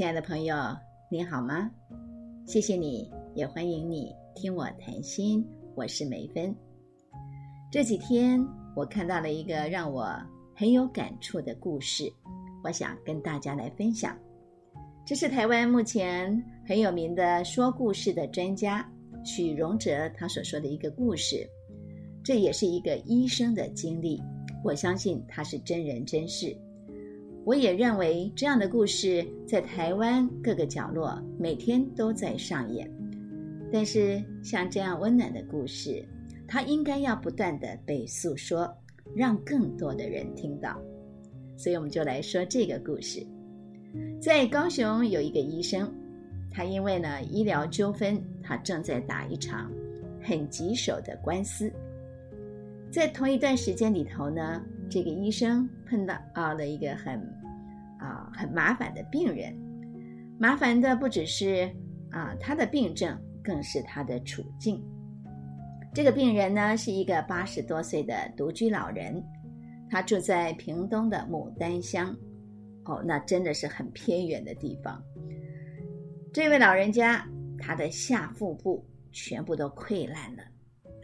[0.00, 0.56] 亲爱的朋友，
[1.10, 1.70] 你好吗？
[2.46, 5.46] 谢谢你，也欢迎你听我谈心。
[5.74, 6.56] 我是梅芬。
[7.70, 8.42] 这几天
[8.74, 10.10] 我看到了一个让我
[10.56, 12.10] 很有感触的故事，
[12.64, 14.16] 我想跟大家来分享。
[15.04, 16.34] 这是台湾目前
[16.66, 18.90] 很有名的说故事的专家
[19.22, 21.46] 许荣哲他所说的一个故事，
[22.24, 24.18] 这也是一个医生的经历。
[24.64, 26.56] 我相信他是真人真事。
[27.44, 32.90] 我也认为这样的故事在台湾各个角落每天都在上演。
[33.72, 36.04] 但是像这样温暖的故事，
[36.46, 38.70] 它应该要不断的被诉说，
[39.14, 40.80] 让更多的人听到。
[41.56, 43.26] 所以我们就来说这个故事。
[44.20, 45.92] 在高雄有一个医生，
[46.50, 49.70] 他因为呢医疗纠纷，他正在打一场
[50.22, 51.72] 很棘手的官司。
[52.90, 57.18] 在同一段时间里头呢，这个医生碰到啊了一个很
[57.98, 59.56] 啊很麻烦的病人，
[60.38, 61.70] 麻烦的不只是
[62.10, 64.82] 啊他的病症，更是他的处境。
[65.94, 69.22] 这个病人呢是一个八十多岁的独居老人，
[69.88, 72.14] 他住在屏东的牡丹乡，
[72.84, 75.02] 哦，那真的是很偏远的地方。
[76.32, 77.26] 这位老人家
[77.58, 80.42] 他的下腹部全部都溃烂了。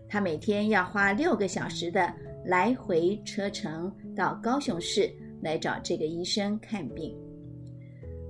[0.09, 2.15] 他每天要花六个小时的
[2.47, 5.11] 来回车程到高雄市
[5.43, 7.15] 来找这个医生看病。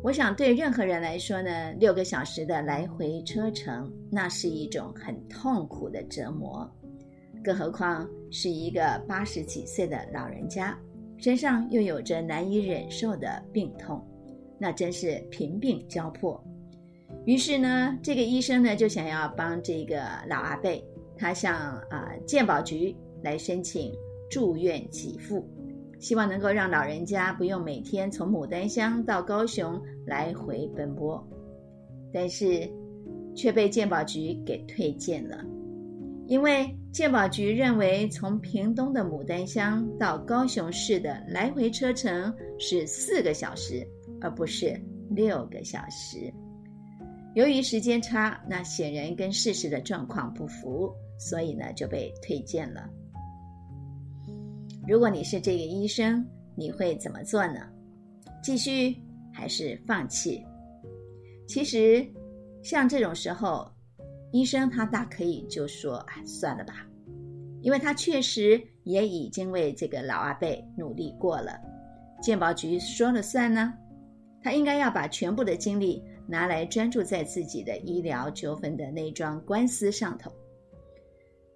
[0.03, 6.69] 我想对任何人来说呢，六个小时的来回车程，那是一种很痛苦的折磨，
[7.43, 10.79] 更何况是一个八十几岁的老人家，
[11.19, 14.03] 身上又有着难以忍受的病痛，
[14.59, 16.43] 那真是贫病交迫。
[17.25, 20.71] 于是呢，这个医生呢就想要帮这个老阿伯。
[21.19, 21.55] 他向
[21.89, 23.91] 啊健保局来申请
[24.31, 25.49] 住院给付，
[25.99, 31.27] 希望能够让老人家不用每天从牡丹乡到高雄来回奔波，
[32.13, 32.69] 但是
[33.35, 35.45] 却被健保局给推荐了，
[36.27, 43.87] 因为健保局认为从屏东的牡丹乡到高雄市的来回车程是四个小时，
[44.21, 46.33] 而不是六个小时。
[47.35, 50.93] 由于时间差，那显然跟事实的状况不符。
[51.19, 52.91] 所以呢，就被推荐了。
[54.89, 56.25] 如果你是这个医生，
[56.55, 57.69] 你会怎么做呢？
[58.43, 58.97] 继续
[59.33, 60.45] 还是放弃？
[61.49, 62.07] 其实，
[62.63, 63.69] 像这种时候，
[64.31, 66.87] 医生他大可以就说：“哎，算了吧。”
[67.63, 70.49] 因为他确实也已经为这个老阿伯
[70.79, 71.59] 努力过了。
[72.23, 73.75] 鉴宝局说了算呢，
[74.41, 80.31] 他应该要把全部的精力拿来专注在自己的医疗纠纷的那桩官司上头。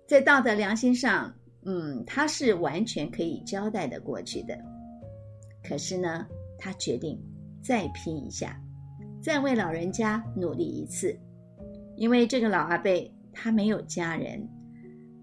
[0.08, 1.32] 在道德良心上，
[1.64, 4.58] 嗯，他是完全可以交代的过去的。
[5.62, 6.26] 可是呢，
[6.58, 7.20] 他决定
[7.62, 8.58] 再拼一下，
[9.22, 11.18] 再为老人家努力一次。
[11.96, 12.90] 因为这个老阿伯
[13.32, 14.48] 他没有家人，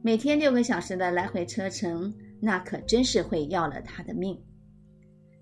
[0.04, 4.40] 每天六个小时的来回车程，那可真是会要了他的命。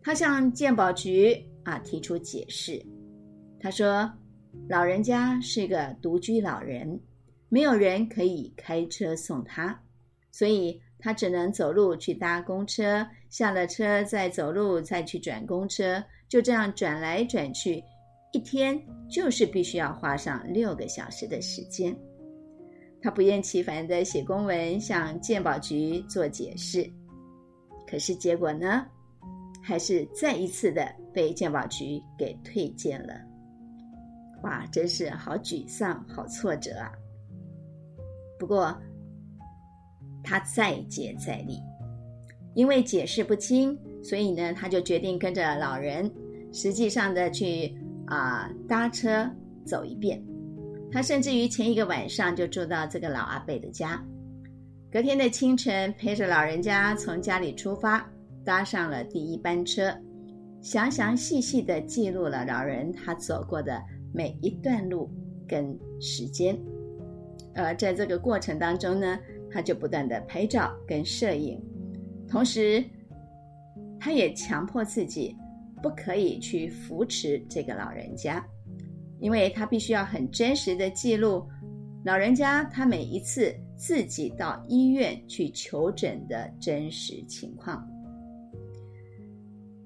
[0.02, 2.82] 他向鉴宝局啊提出解释，
[3.60, 4.10] 他说
[4.70, 7.00] ：“老人家是个独居老人。”
[7.48, 9.80] 没有人可以开车送他，
[10.32, 17.84] 所以他只能走路去搭公车，下了车再走路再去转公车，就这样转来转去，
[18.34, 18.76] 一天
[19.08, 21.96] 就是必须要花上六个小时的时间。
[23.04, 26.92] 他不厌其烦的写公文向鉴宝局做解释，
[27.88, 28.84] 可是结果呢，
[29.62, 33.14] 还是再一次的被鉴宝局给推荐了。
[34.42, 36.92] 哇，真是好沮丧，好挫折啊！
[38.40, 38.76] 不过，
[40.26, 41.62] 他再接再厉，
[42.56, 46.12] 因为解释不清，所以呢，他就决定跟着老人，
[46.52, 47.74] 实际上的去
[48.08, 49.30] 啊搭车
[49.66, 50.22] 走一遍。
[50.92, 54.04] 他甚至于前一个晚上就住到这个老阿伯的家，
[54.92, 58.10] 隔天的清晨陪着老人家从家里出发，
[58.44, 59.94] 搭上了第一班车，
[60.62, 63.82] 详详细细的记录了老人他走过的
[64.14, 65.10] 每一段路
[65.48, 66.58] 跟时间。
[67.56, 69.20] 呃，在这个过程当中呢，
[69.56, 71.58] 他就不断的拍照跟摄影，
[72.28, 72.84] 同时，
[73.98, 75.34] 他也强迫自己
[75.82, 78.46] 不可以去扶持这个老人家，
[79.18, 81.48] 因为他必须要很真实的记录
[82.04, 87.82] 老人家他每一次自己到医院去求诊的真实情况。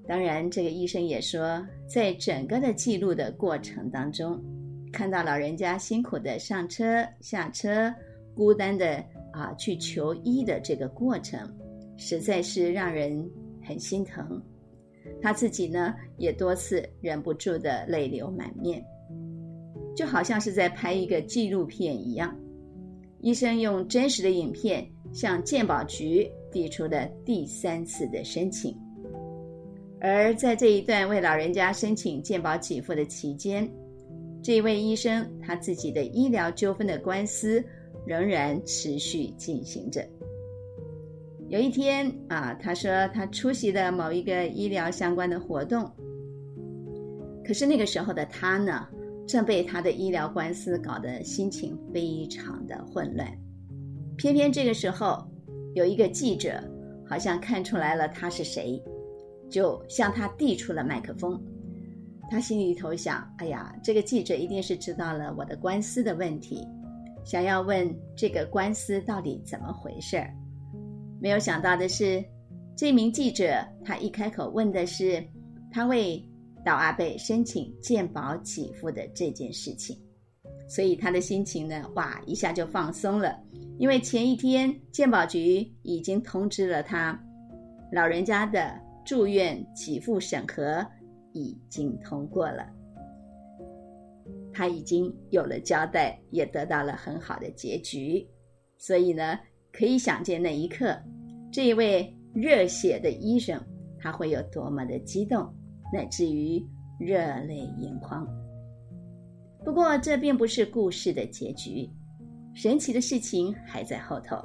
[0.08, 4.42] 当然，这个医生也说，在整个的记录的过程当中。
[4.92, 7.94] 看到老人家辛苦的上车下车，
[8.34, 11.40] 孤单的啊去求医的这个过程，
[11.96, 13.28] 实在是让人
[13.62, 14.42] 很心疼。
[15.22, 18.84] 他自己呢也多次忍不住的泪流满面，
[19.96, 22.36] 就好像是在拍一个纪录片一样。
[23.20, 28.74] 医生用真实的影片向健保局递出了第三次的申请，
[30.00, 33.70] 而在这一段为老人家申请健保给付的期间，
[34.42, 37.62] 这位医生他自己的医疗纠纷的官司
[38.06, 40.06] 仍然持续进行着。
[41.48, 45.90] 有一天啊，他说他出席了某一个医疗相关的活动，
[47.44, 48.86] 可是那个时候的他呢？
[49.26, 53.30] 正被他的医疗官司搞得心情非常的混乱，
[54.16, 55.24] 偏偏这个时候
[55.72, 56.60] 有一个记者
[57.06, 58.82] 好像看出来了他是谁，
[59.48, 61.40] 就向他递出了麦克风。
[62.28, 66.66] 他心里头想：哎呀，这个记者一定是知道了我的官司的问题，
[67.24, 70.32] 想要问这个官司到底怎么回事儿。
[71.20, 72.24] 没有想到的是，
[72.76, 75.24] 这名记者他一开口问的是
[75.70, 76.24] 他为。
[76.62, 79.98] 岛阿贝申请健保给付的这件事情，
[80.68, 83.34] 所以他的心情呢，哇，一下就放松了。
[83.78, 87.18] 因为前一天健保局已经通知了他，
[87.90, 90.86] 老人家的住院给付审核
[91.32, 92.68] 已经通过了，
[94.52, 98.26] 他已经有了交代，也得到了很好的结局。
[98.78, 99.38] 所以呢，
[99.72, 100.98] 可以想见那一刻，
[101.52, 103.60] 这一位热血的医生
[103.98, 105.52] 他会有多么的激动。
[105.92, 106.64] 乃至于
[107.00, 107.18] 热
[107.48, 108.24] 泪盈眶。
[109.64, 111.90] 不过，这并不是故事的结局，
[112.54, 114.36] 神奇的事情还在后头。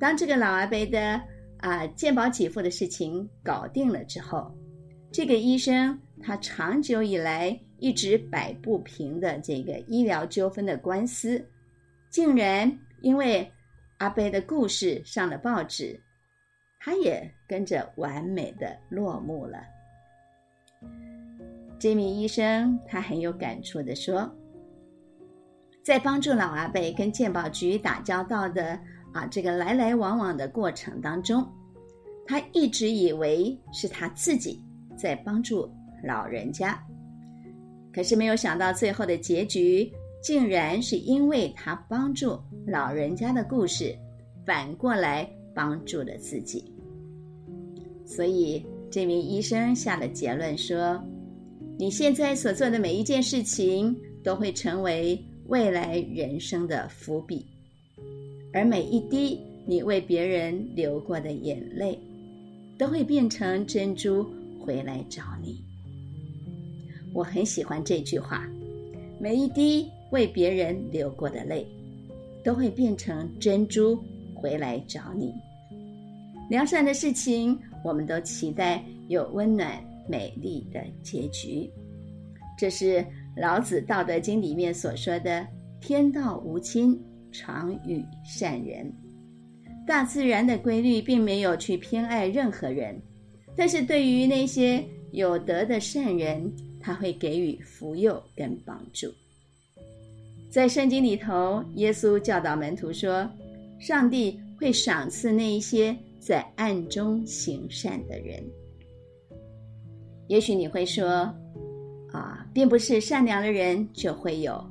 [0.00, 1.20] 当这个老阿伯的
[1.58, 4.50] 啊健保给付的事情搞定了之后，
[5.12, 11.44] 这个医生他长久以来一直摆不平的这个医疗纠纷的官司，
[12.10, 12.70] 竟然
[13.02, 13.50] 因为
[13.98, 16.00] 阿贝的故事上了报纸，
[16.78, 19.58] 他也跟着完美的落幕了。
[21.78, 24.34] 这名医生他很有感触的说，
[25.84, 28.80] 在帮助老阿贝跟健保局打交道的
[29.12, 31.46] 啊这个来来往往的过程当中，
[32.26, 34.64] 他一直以为是他自己
[34.96, 35.70] 在帮助
[36.02, 36.82] 老人家，
[37.96, 39.90] 可是没有想到最后的结局，
[40.22, 43.96] 竟然是因为他帮助老人家的故事，
[44.44, 46.62] 反过来帮助了自己。
[48.04, 51.02] 所以这名医生下了结论说。
[51.78, 53.94] 你现在所做的每一件事情，
[54.24, 57.46] 都会成为未来人生的伏笔，
[58.50, 61.98] 而每一滴你为别人流过的眼泪，
[62.78, 64.26] 都会变成珍珠
[64.58, 65.65] 回来找你。
[67.16, 68.46] 我很喜欢这句话：
[69.18, 71.66] 每一滴为别人流过的泪，
[72.44, 73.98] 都会变成珍珠
[74.34, 75.32] 回来找你。
[76.50, 79.82] 良善的事情，我们都期待有温暖。
[80.08, 81.68] 美丽的结局，
[82.56, 83.04] 这是
[83.36, 85.44] 老子《道德经》里面所说的
[85.82, 86.96] “天道无亲，
[87.32, 88.88] 常与善人”。
[89.84, 92.96] 大自然的规律并没有去偏爱任何人，
[93.56, 94.80] 但是对于那些
[95.10, 96.54] 有德的善人，
[96.86, 99.12] 他会给予福佑跟帮助。
[100.48, 103.28] 在圣经里头，耶稣教导门徒说
[103.80, 108.40] ：“上帝会赏赐那一些在暗中行善的人。”
[110.28, 111.06] 也许你会说，
[112.12, 114.64] 啊，并不是善良的人就会有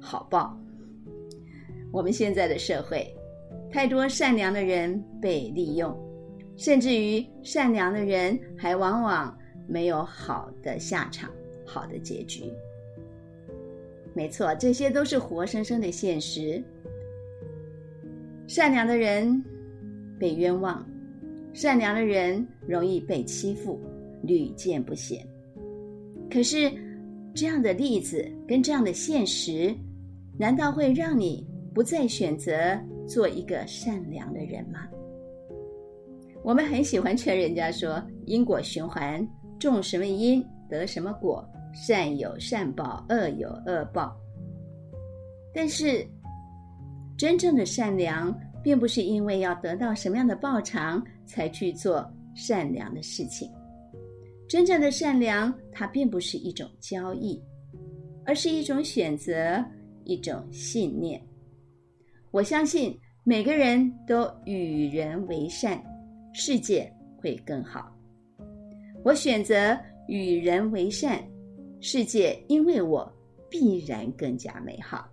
[0.00, 0.58] 好报。
[1.92, 3.14] 我们现在的社会，
[3.70, 5.96] 太多善良的人被利用，
[6.56, 11.30] 甚至于善良的人还往往没有好的下场、
[11.70, 12.44] 好的结局。
[14.12, 16.62] 没错，这些都是活生生的现实。
[18.46, 19.42] 善良的人
[20.18, 20.84] 被冤枉，
[21.52, 23.80] 善良的人容易被欺负。
[24.22, 25.26] 屡见不鲜，
[26.30, 26.70] 可是
[27.34, 29.74] 这样的例子跟这样的现实，
[30.38, 31.42] 难道会让你
[31.74, 34.86] 不再选择做一个善良的人吗？
[36.42, 39.26] 我们很喜欢劝人家说因果循环，
[39.58, 44.16] 种什么因得什么果，善有善报，恶有恶报。
[45.54, 46.06] 但是
[47.16, 53.50] 真正的善良，并不是因为要得到什么样的报偿才去做善良的事情。
[54.48, 57.40] 真正的善良，它并不是一种交易，
[58.24, 59.64] 而是一种选择，
[60.04, 61.20] 一种信念。
[62.32, 65.82] 我相信每个人都与人为善，
[66.32, 67.96] 世界会更好。
[69.04, 71.22] 我选择与人为善，
[71.80, 73.10] 世界因为我
[73.48, 75.08] 必然更加美好。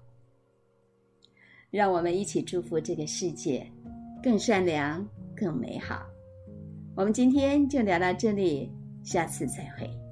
[1.70, 3.66] 让我们一起祝福这个世界
[4.24, 6.06] 更善良、更美好。
[6.96, 8.72] 我们今天就聊到这里。
[9.08, 10.07] 下次再会。